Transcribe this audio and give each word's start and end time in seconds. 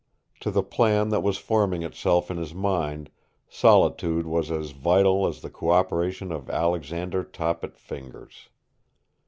To 0.39 0.49
the 0.49 0.63
plan 0.63 1.09
that 1.09 1.21
was 1.21 1.37
forming 1.37 1.83
itself 1.83 2.31
in 2.31 2.37
his 2.37 2.55
mind, 2.55 3.11
solitude 3.47 4.25
was 4.25 4.49
as 4.49 4.71
vital 4.71 5.27
as 5.27 5.41
the 5.41 5.49
cooperation 5.51 6.31
of 6.31 6.49
Alexander 6.49 7.23
Toppet 7.23 7.77
Fingers. 7.77 8.49